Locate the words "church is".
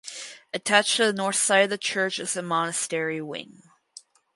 1.77-2.33